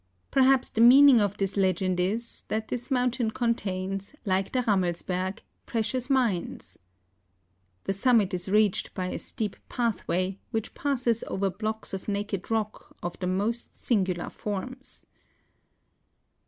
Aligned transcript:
Perhaps 0.31 0.71
the 0.71 0.81
meaning 0.81 1.21
of 1.21 1.37
this 1.37 1.55
legend 1.55 1.99
is, 1.99 2.43
that 2.47 2.69
this 2.69 2.89
mountain 2.89 3.29
con¬ 3.29 3.53
tains, 3.53 4.15
like 4.25 4.51
the 4.51 4.61
Eammelsberg, 4.61 5.41
precious 5.67 6.09
mines. 6.09 6.79
The 7.83 7.93
summit 7.93 8.33
is 8.33 8.49
reached 8.49 8.95
by 8.95 9.09
a 9.09 9.19
steep 9.19 9.57
pathway, 9.69 10.39
which 10.49 10.73
passes 10.73 11.23
over 11.27 11.51
blocks 11.51 11.93
of 11.93 12.07
naked 12.07 12.49
rock 12.49 12.97
of 13.03 13.19
the 13.19 13.27
most 13.27 13.77
singular 13.77 14.31
forms. 14.31 15.05